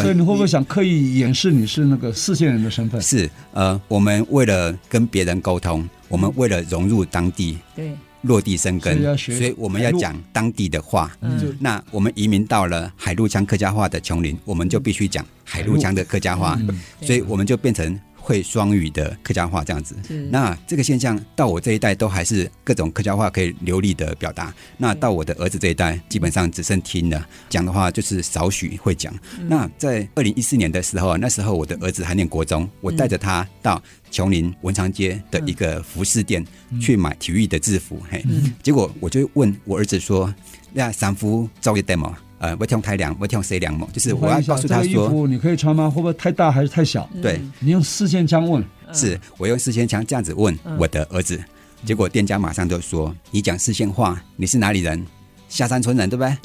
[0.02, 3.02] 所以你会不会想刻意掩饰你是那个四线人的身份？
[3.02, 7.92] 是，呃，我们为了跟别人沟通，我们为了融入当地，对。
[8.24, 11.16] 落地生根，所以我们要讲当地的话。
[11.22, 16.60] 嗯，那我们移民到了海陆腔客家话的琼林，我们就必须讲海陆腔的客家话，
[17.02, 18.00] 所以我们就变成。
[18.28, 19.96] 会双语的客家话这样子，
[20.30, 24.54] 那这个现象到我这一代都还是各种客家话可以流利的表达。
[24.78, 29.18] 那到我的儿子这一代，基本上只剩听了，讲的话就是少许会讲。
[29.48, 36.46] 那在二零一四年的时候，那时候我的儿子还念国中，我带着他到琼林文昌街的一个服饰店
[36.82, 38.22] 去买体育的制服，嘿，
[38.62, 40.36] 结果我就问我儿子说
[40.74, 43.88] ：“那三夫造业 demo？” 呃，不挑太凉，不挑谁凉嘛？
[43.92, 45.90] 就是我要告诉他说，这个衣服你可以穿吗？
[45.90, 47.10] 会不会太大还是太小？
[47.22, 51.44] 对，你用四线腔问，是我用四线腔这样子问我的儿子，
[51.86, 55.06] 结果店家马上就说：“你讲四线话，你是哪里人？
[55.50, 56.38] 下山村人对不对？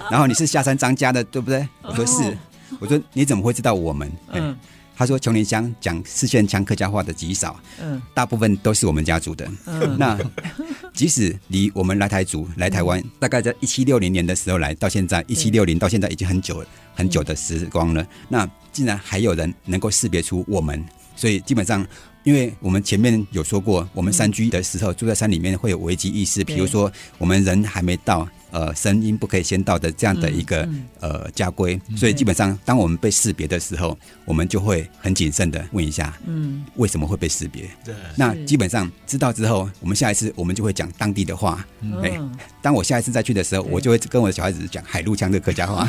[0.10, 2.36] 然后你是下山张家的对不对？”我说是，
[2.80, 4.10] 我说你怎么会知道我们？
[4.32, 4.56] 嗯。
[4.96, 9.44] 他说：“琼林乡讲四线腔客家话的极少，嗯，大部分都是我们家族的。
[9.66, 10.16] 嗯，那
[10.94, 18.06] 即使离我们来台族来台湾，大概在一七六零年的时候来到现在，一七六零到现在已经很久很久的时光了。
[18.28, 20.82] 那竟然还有人能够识别出我们，
[21.14, 21.86] 所以基本上。”
[22.24, 30.68] 因为我们前面有说过，我们山居的时候住在山里面会有危机意识，比如说我们人还没到，呃，声音不可以先到的这样的一个
[31.00, 37.68] 呃家规，所以基本上当我们被识别的时候，我们就会很谨慎的问一下，嗯，为什么会被识别？
[37.84, 41.66] 对，那基本上知道之后，我们下一次我们就会讲当地的话。
[42.00, 42.16] 哎，
[42.62, 45.84] 当我下一次再去的时候，我就会跟我的小孩子讲海陆腔的客家话。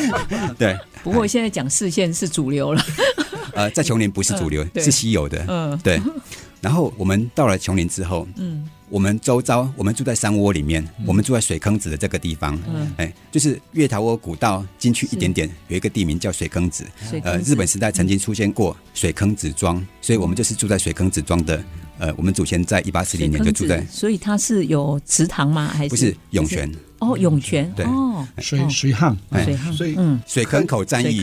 [0.58, 0.74] 对，
[1.04, 2.82] 不过现在讲视线是主流了。
[3.52, 5.44] 呃，在琼林不是主流，是稀有的。
[5.48, 6.00] 嗯，对。
[6.62, 16.84] 然后我们到了琼林之后，嗯，我们周遭，我们住在山窝里面，我们住在水坑子的这个地方，嗯哎，就是月桃窝古道进去一点点，有一个地名叫水坑子。
[17.24, 21.62] 呃，日本时代曾经出现过水坑子庄，所以我们就是住在水坑子庄的。
[21.98, 25.66] 呃，我们祖先在一八四零年就住在，所以它是有池塘吗？
[25.68, 26.70] 还是不是涌泉？
[26.98, 31.22] 哦，涌泉对哦，水水旱，水旱，所以嗯，水坑口战役，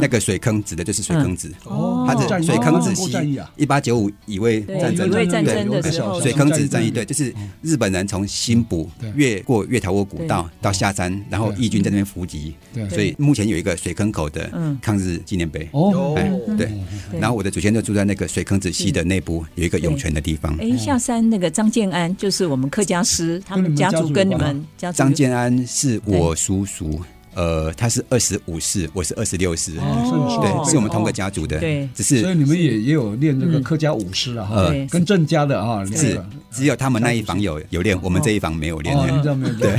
[0.00, 12.54] 那个水坑指的就是水坑子哦，它的水坑子西一八九五乙未战争，乙未战争的时候，水坑子战役对，就是日本人从新浦越过月桃窝古道到下山，然后义军在那边伏击，
[12.90, 14.50] 所以目前有一个水坑口的
[14.82, 16.72] 抗日纪念碑哦，哎对，
[17.20, 25.04] 然后我的祖先就住在那个水坑子西的内部有一个涌泉的地方，哎，下山那个张建安就是我们客家师，他们家族跟你们家族。
[25.14, 27.00] 张建安是我叔叔，
[27.34, 36.20] 呃，他是二十五世，我是二十六世，对，是我们同个家族的，对，只是所以你们也也有练这个客家舞狮啊，哈，跟郑家的啊，是
[36.50, 38.96] 只有他们那一房有有练，我们这一房没有练，
[39.58, 39.76] 对，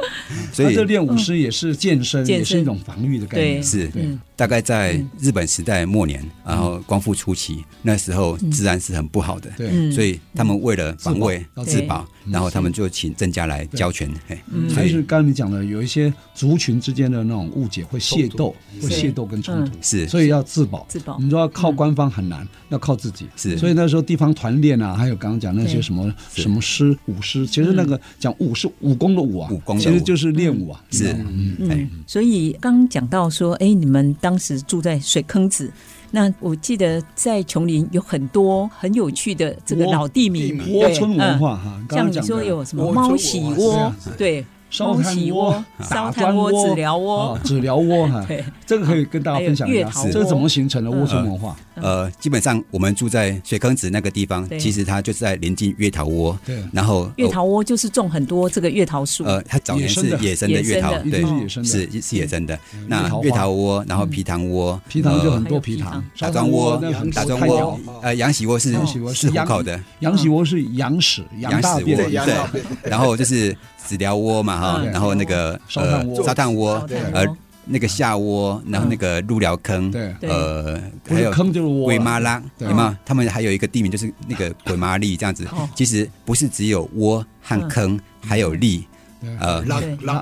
[0.52, 3.90] 所以这练舞狮也是健身，也是一种防御的概念，是，
[4.36, 12.06] 大概在日本时代末年，然后光复初期，那时候治安是很不好的，对，所以他们为了防卫自保。
[12.26, 14.42] 然后他们就请郑家来交权，哎，
[14.74, 20.86] 还是刚刚你讲的，有一些族群之间的那种误解，会械斗，会械斗跟冲突，是，所以要自保。
[20.88, 23.26] 自保，你说要靠官方很难，要靠自己。
[23.34, 30.80] 是，所以那时候地方团练啊，还有刚刚讲那些什么什么师武师，其实那个讲武是武功的武啊，武功其实就是练武啊。
[30.92, 31.12] 是，
[31.58, 35.72] 嗯，所以刚刚讲到说，哎，你们当时住在水坑子。
[36.10, 44.46] 那我记得在琼林有很多很有趣的这个老地名，窝村文化哈，像你说有什么猫喜窝，对。
[44.74, 51.56] 烧炭窝、烧炭窝、纸疗窝、纸疗窝哈，对，这个可以跟大家分享一下，这是怎么形成的窝村文化？
[51.74, 62.58] 呃，基本上我们住在水坑子那个地方，其实它就是在临近月桃窝，对，然后月桃窝就是种很多这个月桃树，呃，它早年是野生的月桃，对，是野生的，是是野生的。
[62.86, 66.80] 那月桃窝，然后皮塘窝，皮塘就很多皮塘，打桩窝，
[67.12, 68.72] 打桩窝，呃，羊喜窝是
[69.12, 73.54] 是虎口的，羊喜窝是羊屎，羊屎窝，对，然后就是。
[73.86, 77.22] 纸寮窝嘛哈，然后那个呃烧炭窝，呃
[77.66, 82.98] 那个下窝，然后那个鹿寮坑，呃还有坑就是窝，鬼妈拉，有吗？
[83.04, 85.46] 他们还有一个地名就是那个鬼妈利这样子。
[85.74, 88.86] 其实不是只有窝和坑，还有利。
[89.40, 89.64] 呃，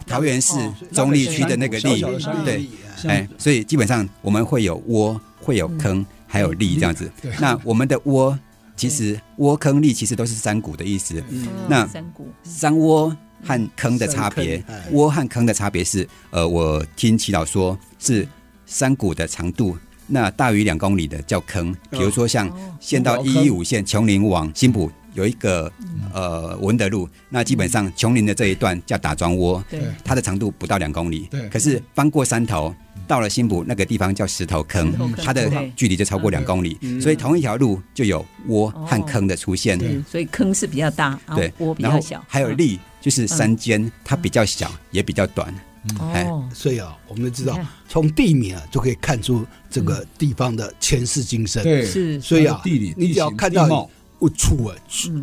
[0.07, 0.53] 桃园市
[0.93, 2.05] 中立区的那个利，
[2.45, 2.69] 对，
[3.09, 7.11] 哎，所以基本上我们会有窝，会有坑，还有利这样子。
[7.41, 8.39] 那我们的窝
[8.77, 11.21] 其实窝坑利其实都是山谷的意思。
[11.69, 12.29] 那山谷。
[12.45, 13.17] 山窝。
[13.45, 18.27] 和坑的差别，窝和坑的差别是，呃，我听祈老说是
[18.67, 19.77] 山谷的长度，
[20.07, 21.75] 那大于两公里的叫坑。
[21.91, 22.51] 比如说像
[22.81, 25.71] 县道一一五线琼林往新埔有一个
[26.13, 29.81] 呃文德路，那基本上琼林的这一段叫打桩窝，对。
[30.05, 31.29] 它的长度不到两公里。
[31.31, 31.49] 对。
[31.49, 32.75] 可是翻过山头
[33.07, 36.79] 到了新埔那个地方叫石头坑，它的距离就超过两公里。
[37.01, 39.79] 所以同一条路就有窝和坑的出现。
[40.09, 42.79] 所以坑是比较大，对，窝比较小，还有利。
[43.01, 45.53] 就是山间，它比较小，也比较短。
[45.99, 51.65] 哦，所以啊，我们知道从地名啊就可以看出这个地方的前世今生。
[51.65, 52.21] 对，是。
[52.21, 53.91] 所以啊，地理你只要看到
[54.23, 54.75] “乌处”啊，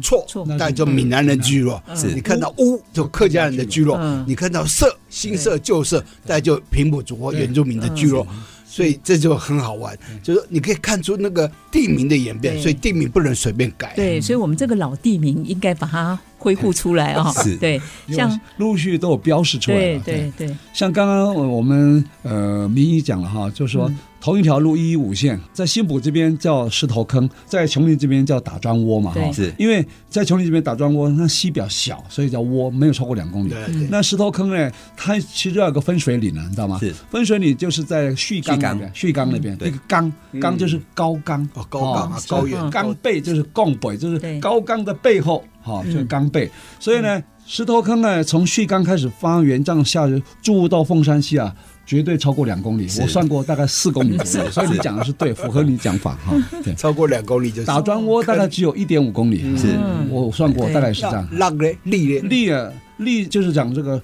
[0.02, 2.14] 错，那就闽南人聚落；是。
[2.14, 8.28] 你看到“乌”就客家人的聚落；你看到“社”新社旧社，那就平埔族或原住民的聚落。
[8.72, 13.94] 所以这就很好玩，就是你可以看出那个地名的演变，所以地名不能随便改。
[13.96, 17.32] 对，所以我们这个老地名应该把它恢复出来啊！
[17.42, 19.78] 是，对，像陆续都有标示出来。
[19.78, 23.92] 对对对，像刚刚我们呃明仪讲了哈，就是说。
[24.22, 29.54] 同一条路一一五线，在新埔这边叫石头坑，在琼林这边叫打桩窝嘛，哈，是。
[29.58, 33.54] 因为在琼林这边打桩窝，那溪比较小，所以叫窝，没有超过两公里。
[33.90, 36.78] 那石头坑呢，它其实要有个分水岭呢，你知道吗？
[36.80, 36.94] 是。
[37.10, 42.70] 分水岭就是在旭冈那边，旭冈那边那个冈冈就是高冈哦，高冈高原。
[42.70, 46.52] 冈背就是贡北，就是高冈的背后，哈，就是冈背。
[46.78, 51.56] 所以呢，石头坑呢，从旭冈开始发源，这样下去注入到凤山西啊。
[51.90, 56.36] 绝对超过两公里，我算过大概四公里左右，所以你讲的是对，符合你讲法哈。
[56.64, 57.66] 对，超过两公里就是。
[57.66, 59.76] 打桩窝大概只有一点五公里，是。
[60.12, 61.28] 我算过大概是这样。
[61.32, 64.00] 浪嘞，力嘞，力啊，力就是讲这个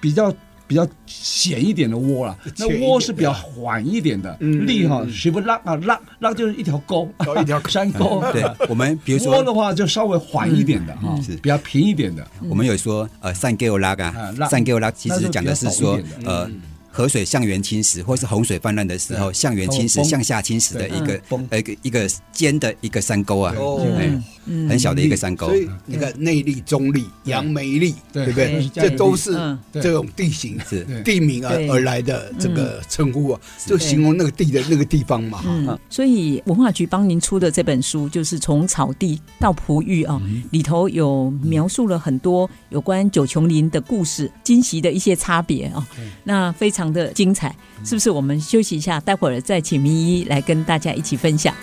[0.00, 0.32] 比较
[0.68, 2.38] 比较险一点的窝了。
[2.56, 7.08] 那窝是比较缓一点的，力哈，学不浪啊，浪浪就是一条沟，
[7.42, 8.22] 一条 山沟。
[8.32, 11.34] 对，我们比如说窝的话就稍微缓一点的哈，是。
[11.38, 12.24] 比较平一点的。
[12.48, 16.48] 我们有说呃，散给我拉啊，散给我拉，其实讲的是说呃。
[16.94, 23.52] 河水向源侵蚀，或是洪水泛滥的时候向源侵蚀、向下侵蚀的一个呃一个一个尖的一个山沟啊，
[24.68, 25.48] 很小的一个山沟。
[25.48, 28.26] 所以你看内力、中力、杨梅力，对。
[28.26, 28.70] 不对？
[28.72, 29.32] 这都是
[29.72, 30.84] 这种地形是。
[31.02, 35.42] 地名而而来的这个称呼啊，就形容那个地的那个地方嘛。
[35.46, 45.86] 嗯，所以文化局帮您出的这本书，就是从草地到璞玉啊，里头有描述了很多有关九琼林的故事，惊喜的一些差别啊，
[46.22, 48.10] 那非常的精彩，是不是？
[48.10, 51.54] 我们休息一下，待会儿再请明一来跟大家一起分享。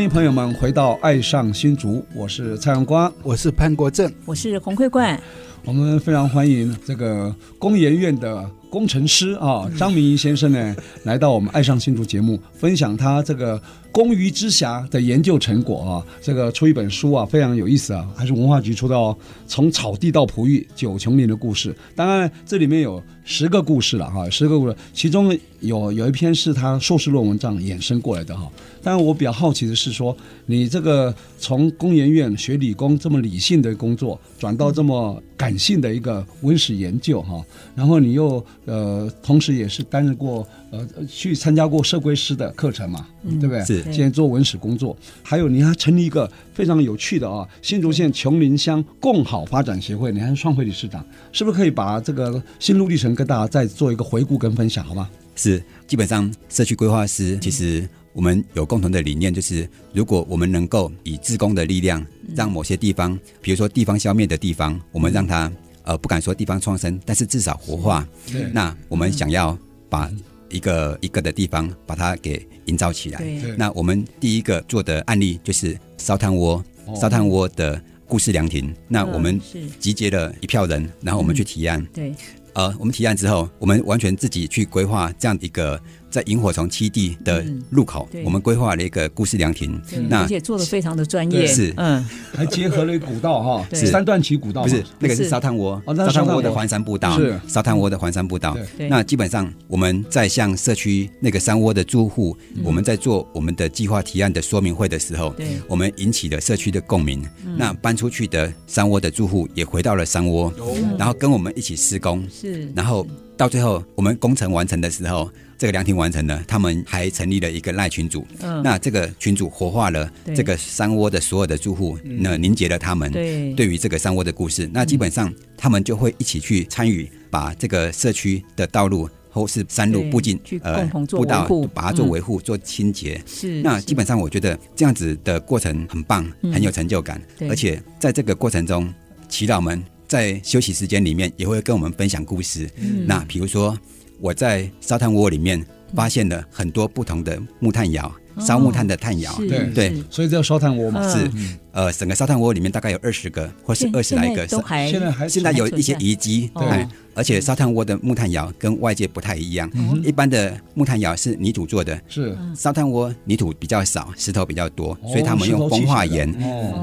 [0.00, 5.20] 欢迎朋友们回到《爱上新竹》，我是蔡阳光，我是潘国正，我是洪慧冠。
[5.62, 13.60] 我们非常欢迎这个工研院的工程师啊张明仪先生呢，来到我们《爱上新竹》节目，分享他这个
[13.92, 16.06] 工余之侠的研究成果啊。
[16.20, 19.16] 这个出一本书啊，非常有意思啊，还是文化局出的哦。
[19.46, 21.74] 从草地到璞玉，九芎林的故事。
[21.94, 28.50] 当然，这里面有十个故事了哈，十个故事，其中有有一篇是他硕士论文这样衍生过来的哈。
[28.82, 43.64] 但我比较好奇的是说，你这个从工研院学理工这么理性的工作，转到这么感性的一个文史研究哈，然后你又呃，同时也是担任过呃，去参加过社规师的课程嘛，对不对？
[43.64, 43.82] 是。
[43.84, 55.10] 现在做文史工作，还有你还成立一个非常有趣的啊，新竹县琼林乡共好发展协会，你还是创会理事长，是不是可以把这个心路历程跟大家再做一个回顾跟分享，好吗？
[55.36, 57.88] 是，基本上社区规划师其实。
[58.12, 62.04] 我们有共同的理念，就是如果我们能够以自工的力量，
[62.34, 65.50] 让某些地方，比如说地方消灭的地方，我们让它
[65.84, 68.04] 呃不敢说地方创生，但是至少活化。
[68.52, 69.56] 那我们想要
[69.88, 70.10] 把
[70.50, 73.22] 一个一个的地方把它给营造起来。
[73.56, 76.62] 那我们第一个做的案例就是烧炭窝，
[76.94, 78.74] 烧炭窝的故事凉亭。
[78.88, 79.40] 那我们
[79.78, 81.84] 集结了一票人，然后我们去提案。
[81.92, 82.14] 对，
[82.52, 85.80] 呃，我们提案之后，我们完全自己去规划这样一个。
[86.10, 91.72] 在萤火虫栖地的入口，我们规划了一个故事凉亭，那而且做的非常的专业，是。
[91.76, 93.86] 嗯，还结合了古道哈，是。
[93.86, 97.40] 三段起古道，不是那个是沙滩窝，沙滩窝的环山步道，是。
[97.46, 98.56] 沙滩窝的环山步道。
[98.88, 105.32] 那基本上我们在向社区那个山窝的住户，我们在做我们的计划提案的说明会的时候，
[105.68, 107.24] 我们引起了社区的共鸣。
[107.56, 110.52] 那搬出去的山窝的住户也回到了山窝，
[110.98, 115.30] 然后跟我们一起施工，是，然后到最后我们工程完成的时候。
[115.60, 118.26] 这个凉亭完成了，他们还成立了一个赖群组。
[118.40, 124.66] 嗯，那这个群组活化了这个山窝的所有的住户，那凝结了他们对对于这个山窝的故事。
[124.72, 133.22] 那基本上他们就会一起去参与，把这个社区的道路或是山路、步径呃步道，把它做维护、做清洁。
[133.26, 133.60] 是。
[133.60, 137.20] 那基本上我觉得这样子的过程很棒，很有成就感。
[137.50, 138.90] 而且在这个过程中，
[139.28, 142.66] 祈祷们在休息时间里面也会跟我们分享故事。
[142.78, 143.04] 嗯。
[143.06, 143.78] 那比如说。
[144.20, 151.02] 我在烧炭窝里面发现了很多不同的木炭窑，烧木炭的炭窑，对对，所以叫烧炭窝嘛。
[151.08, 151.30] 是，
[151.72, 159.70] 呃，整个烧炭窝里面大概有二十个，或是二十来个，现在还现在有一些遗迹，对，而且烧炭窝的木炭窑跟外界不太一样，
[160.04, 162.36] 一般的木炭窑是泥土做的，是。
[162.54, 166.32] 烧炭窝泥土比较少，石头比较多，所以他们用风化岩，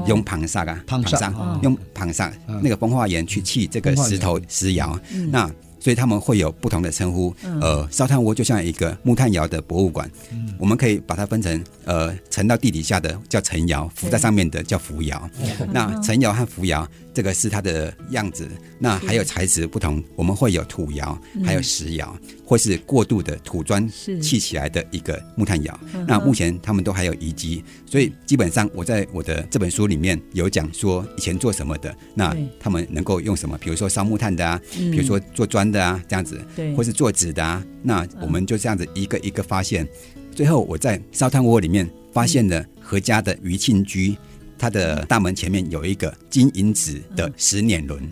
[0.06, 4.98] 用硼砂啊，硼砂，用硼砂那个风化岩去砌这个石头石窑，
[5.30, 5.50] 那。
[5.88, 15.30] 所以他们会有不同的称呼，呃，烧炭窝就像一个木炭窑的博物馆，嗯、我们可以把它分成，呃，沉到地底下的叫沉窑，浮在上面的叫浮窑。
[15.72, 16.86] 那沉窑和浮窑。
[17.14, 18.48] 这个是它的样子，
[18.78, 23.90] 那还有材质不同，我们会有土窑，还有石窑，或是过度的土砖
[24.22, 25.80] 砌起来的一个木炭窑。
[26.06, 36.74] 那目前他们都还有遗迹，所以基本上我在我的这本书里面有讲说以前做什么的，那他们能够用什么，比如说烧木炭的啊，比如说做砖的啊，这样子，对。
[36.74, 39.86] 或是做纸的啊，那我们就这样子一个一个发现，
[40.32, 44.16] 最后我在烧炭窝里面发现了何家的余庆居。
[44.60, 48.02] 他的大门前面有一个金银纸的石碾轮，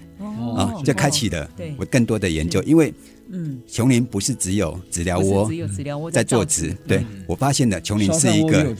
[0.56, 2.62] 啊，就开启了我更多的研究。
[2.62, 2.94] 因为，
[3.30, 5.50] 嗯，琼林不是只有纸寮窝
[6.10, 8.76] 在做纸，对，我发现了琼林是一个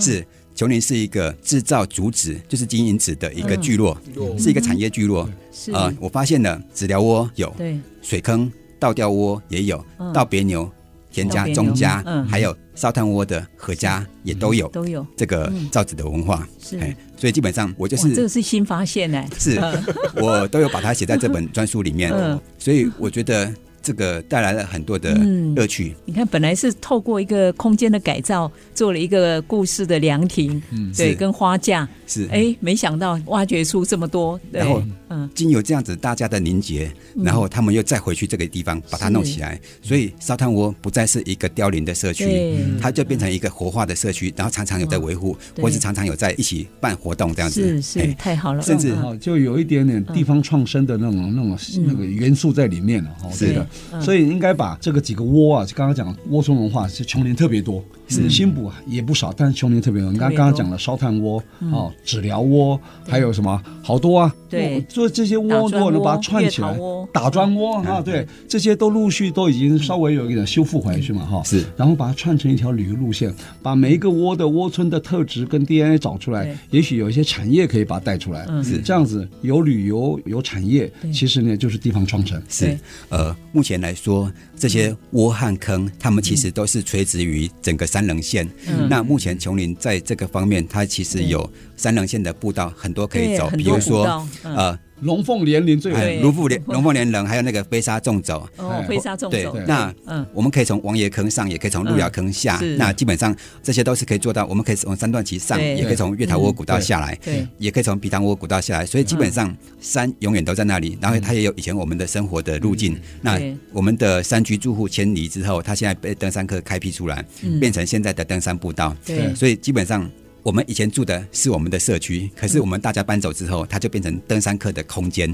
[0.00, 3.96] 是琼林是一个制造竹纸，就是金银纸的一个聚落，
[4.38, 5.28] 是一个产业聚落。
[5.72, 7.54] 啊，我发现了纸寮窝有，
[8.02, 10.70] 水坑倒吊窝也有，倒别牛。
[11.12, 15.06] 田家、钟家，还有烧炭窝的何家也都有都有。
[15.16, 16.46] 这个造纸的文化。
[16.62, 16.78] 是，
[17.16, 19.58] 所以基本上我就是这个是新发现哎，是
[20.20, 22.12] 我都有把它写在这本专书里面。
[22.58, 23.50] 所以我觉得。
[23.86, 25.16] 这个带来了很多的
[25.54, 25.94] 乐趣。
[26.04, 30.60] 你看，本来是透过一个空间的改造，做了一个故事的凉亭，
[30.96, 32.26] 对，跟花架是。
[32.32, 34.40] 哎，没想到挖掘出这么多。
[34.50, 47.80] 然后，嗯，经由这样子大家的凝结，然后他们又再回去这个地方把它弄起来，所以烧炭窝不再是一个凋零的社区，它就变成一个活化的社区，然后常常有在维护，或是常常有在一起办活动这样子。
[47.80, 48.62] 是是，太好了。
[48.62, 53.10] 甚至就有一点点地方创生的那种那种那个元素在里面了。
[53.32, 53.52] 是。
[53.52, 53.66] 的。
[54.00, 60.12] 所以应该把这个几个窝啊，刚刚讲窝村文化是穷人特别多，是新补也不少，但是琼林特别多。
[60.12, 61.42] 你刚刚刚讲了烧炭窝
[61.72, 64.34] 哦，纸疗窝，还有什么好多啊？
[64.48, 66.78] 对，做这些窝如果能把它串起来，
[67.12, 71.64] 打砖窝啊，对，这些都陆续都已经稍微有一点修复回去嘛，哈，是。
[71.76, 78.78] 然后把它串成一条旅游路线，把每一个窝的窝村的特质跟 DNA 找出来，也许有一些产业可以把它带出来，是。
[78.78, 82.40] 这样子，有旅游有产业，其实呢就是地方创城。
[82.48, 82.78] 是，
[83.08, 88.46] 呃，目前来说，这些窝和坑，他们其实都是垂直于整个三棱线。
[88.90, 94.78] 那目前琼林在这个方面，它其实有三棱线的步道很多可以走，比如说呃。
[95.00, 99.36] 龙凤连林最远，龙凤连龙凤连人，还有那个飞沙纵走，哦，飞沙纵走。
[99.52, 104.46] 对，那嗯，我们可以从王爷坑上，也可以从路遥坑下，那基本上这些都是可以做到。
[104.46, 108.86] 我们可以从三段旗上，也可以从月台窝古道下来，对，也可以从皮塘窝古道下来。
[108.86, 112.98] 所以基本上山永远都在那里，然后它也有以前我们的生活的路径。
[113.20, 113.38] 那
[113.72, 117.24] 我们的山居住户迁移之后，它现在被登山客开辟出来，
[117.60, 118.96] 变成现在的登山步道。
[119.04, 120.10] 对，所以基本上。
[120.46, 125.28] 我们以前住的是我们的社区，可是我们大家搬走之后，它就变成登山客的空间。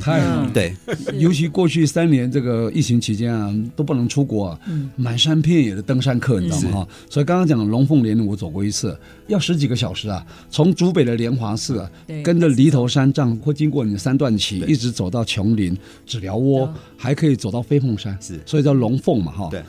[0.54, 0.74] 对，
[1.18, 4.60] 尤其过去三年这个疫情期间啊，都不能出国啊，
[4.96, 6.80] 满山遍野的登山客，你知道吗？
[6.80, 11.90] 哈，所以刚刚讲龙凤连我走过一次，要十几个小时啊，从竹北的莲华寺啊，
[12.24, 19.48] 跟着犁头山这样，会经过你的三段旗，一直走到琼林、纸寮窝，还可以走到飞凤山，是，所以叫龙凤嘛，哈。
[19.50, 19.62] 对。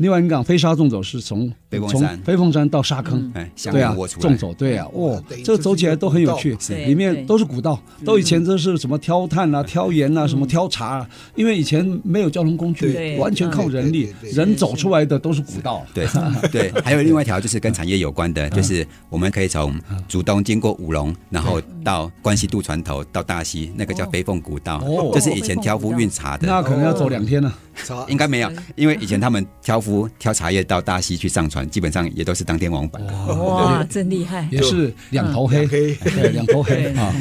[0.00, 1.52] 另外，你讲飞沙纵走是从
[1.90, 15.84] 从飞凤山到沙坑，哎对啊，纵走，对啊，哦，这个走起来都很有趣，里面都是古道，都以前都是什么挑炭啊、挑盐啊、什么挑茶啊，因为以前没有交通工具，完全靠人力，人走出来的都是古道。
[15.92, 16.06] 对
[16.50, 19.78] 对， 还有另外一条就是跟产业有关的，就是我们可以从
[20.08, 24.82] 竹东经过五龙，然后到关西渡船头到大溪，那个叫飞凤古道，
[25.12, 26.48] 这是以前挑夫运茶的。
[26.48, 27.52] 那可能要走两天呢。
[28.08, 33.02] 应该没有，因为以前他们挑夫挑茶叶到大溪去上船，基本上也都是当天往返。
[33.38, 34.48] 哇，真厉害！
[34.50, 37.14] 也是两头黑，对，两头黑啊。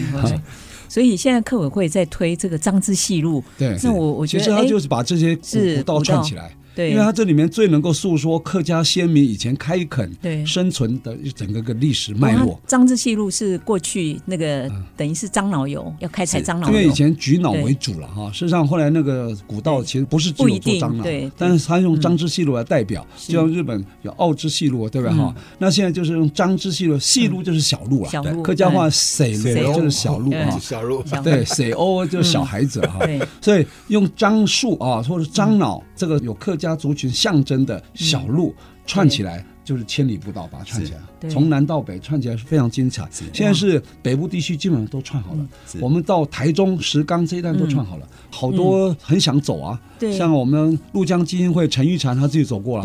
[0.87, 6.51] 所以现在客委会在推这个张之细路，对，那我我觉得其实他就是把这些古道串起来。
[6.79, 10.45] 对，因为它这里面最能够诉说客家先民以前开垦、对。
[10.45, 12.59] 生存的整个个历史脉络。
[12.65, 18.31] 张之细路是过去那个等于是樟脑油要开采樟脑油，因为以前莒脑为主了哈。
[18.31, 25.13] 事实上后来那个古道其实不是只有做樟脑，对，但是他用张之细路来代表，就像日本有奥之细路，对吧？
[25.13, 25.35] 哈？
[25.57, 31.03] 那现在就是用张之细路，细路就是小路了，客家话“水”就是小路哈，小路。
[31.23, 32.99] 对，“水欧”就是小孩子哈。
[33.41, 38.55] 所以用樟树啊，或者樟脑这个有客家族群象征的小路
[38.87, 43.05] 串起来，就是千里步道，把它串起来，从南到北串起来是非常精彩。
[43.33, 45.45] 现在是北部地区基本上都串好了，
[45.81, 49.77] 我们到台中石冈这一段都串好了，好多很想走啊。
[50.17, 52.83] 像我们陆江基金会陈玉婵他自己走过了，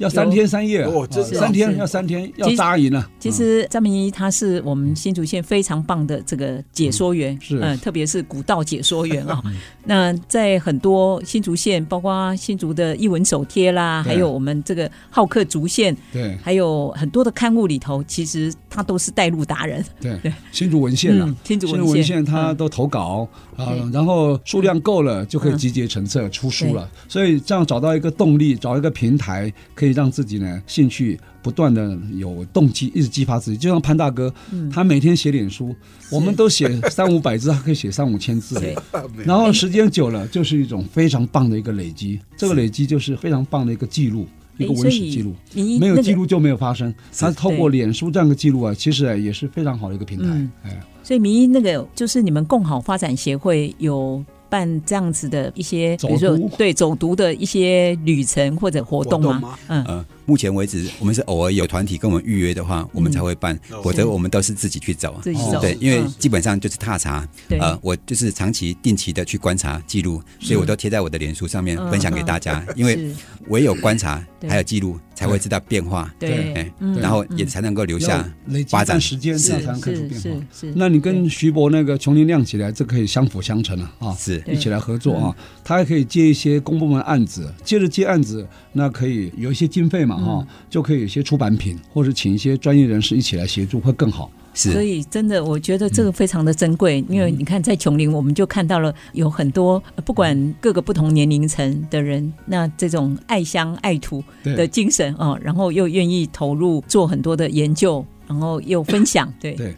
[0.00, 3.06] 要三天三夜哦，这，三天要三天要扎营了。
[3.18, 7.58] 其实张明一他是我们新竹县非常棒的这个解说员，是。
[7.60, 9.42] 嗯，特别是古道解说员啊。
[9.84, 19.84] 那在很多新竹县，包括新竹的一文手贴啦，还有我们这个好客竹县，对，还有很多的刊物里头，其实他都是带路达人。
[20.00, 23.28] 对对，新竹文献啊，新竹文献他都投稿
[23.60, 26.90] 啊，然后数量够了就可以集结成册出书了。
[27.06, 29.90] 所以这样找到一个动力，找一个平台可以。
[30.00, 33.56] 让自己呢兴趣不断的有动机，一直激发自己。
[33.58, 34.32] 就像潘大哥，
[34.72, 35.74] 他每天写脸书，
[36.10, 38.58] 我们都写三五百字，他可以写三五千字。
[39.26, 42.20] 然后时间久了，就是一种非常棒的一个累积。
[42.36, 44.26] 这个累积就是非常棒的一个记录，
[44.64, 45.34] 一个文史记录。
[45.54, 46.94] 没有记录就没有发生。
[47.18, 50.68] 他透过脸书这样的记录啊，其实也是非常好的一个平台。
[50.68, 54.24] 哎，所以民一那个就是你们共好发展协会有。
[54.50, 59.56] 办这样子的一些，比如说对走读的一些旅程或者活动吗？
[59.68, 65.18] 嗯，目前为止，我们是偶尔有团体跟我们预约的话，我们才会办，否则我们都是自己去走。
[65.22, 67.26] 自己走，对，因为基本上就是踏查。
[67.58, 72.64] 呃，我就是长期定期的去观察记录，所以我都贴在我的脸书上面分享给大家。
[72.76, 73.12] 因为
[73.48, 76.12] 唯有观察还有记录，才会知道变化。
[76.18, 78.28] 对，然后也才能够留下
[78.68, 80.46] 发展时间，这样才能看出变化。
[80.52, 84.14] 是，那你跟徐博那个琼林亮起来，这可以相辅相成了啊！
[84.18, 85.36] 是，一起来合作啊！
[85.64, 94.30] 他还可以接一些公部门案子，接着接案子，那可以有一些经费嘛哈，就可以有一些出版品，或者请一些专业人士一起来协助，会更好。
[94.52, 109.54] 是，所以真的，我觉得这个非常的珍贵，因为你看，在琼林，我们就看到了有很多不管各个不同年龄层的人，那这种爱乡爱土的精神啊，然后又愿意投入做很多的研究，然后又分享，对。
[109.54, 109.74] 对。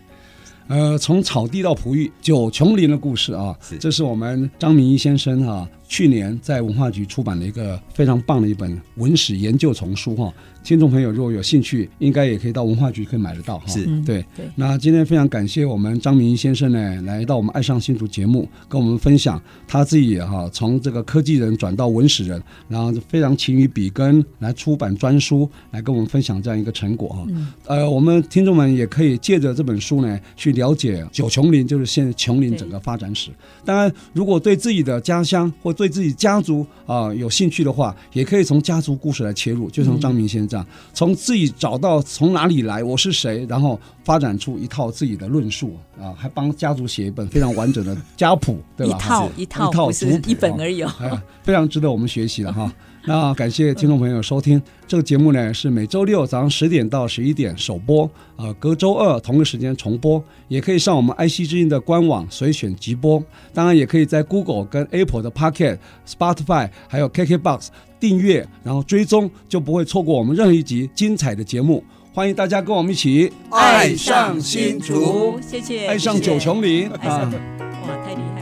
[0.69, 10.33] 呃，从草地到璞玉，九琼林的故事啊，这是我们张明一先生啊，去年在文化局出版了一个非常棒的一本文史研究丛书哈。
[10.63, 13.67] 听众朋友，如果有兴趣，应该也可以到文化局可以买得到哈。
[13.67, 14.25] 是，对。
[14.55, 27.27] 那今天非常感谢我们张明先生呢，来到我们爱上新竹节目，跟我们分享他自己哈，从这个科技人转到文史人，然后非常勤于笔耕来出版专书，来跟我们分享这样一个成果哈。
[27.67, 33.31] 呃，我们听众们也可以借着这本书呢，去了解九琼林，就是现在琼林整个发展史。
[33.65, 40.52] 当然，如果对自己的家乡或对自己家族啊有兴趣的话，也可以从家族故事来切入，就像张明先生。
[40.93, 48.97] 从自己找到从哪里来，我是谁，然后发展出一套自己的论述啊，还帮家族写一本非常完整的家谱，对吧？
[48.97, 50.85] 一套一套一套不是一本而已，
[51.43, 52.73] 非常值得我们学习的哈。
[53.05, 63.23] 那感谢听众朋友收听这个节目呢，是每周六早上十点到十一点首播，呃，隔周二同个时间重播，也可以上我们 IC 之音的官网随选即播，
[63.53, 67.69] 当然也可以在 Google 跟 Apple 的 Pocket、Spotify 还有 KKBox。
[68.03, 71.85] 订阅，然后追踪，就不会错过我们任何一集精彩的节目。
[72.13, 76.99] 欢迎大家跟我们一起爱上新竹，谢谢，爱上九琼林啊！
[77.01, 78.42] 哇，太厉害